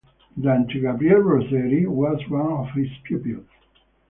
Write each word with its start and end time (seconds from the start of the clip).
Dante 0.41 0.79
Gabriel 0.79 1.19
Rossetti 1.21 1.85
was 1.85 2.27
one 2.27 2.51
of 2.53 2.71
his 2.71 2.89
pupils. 3.03 3.45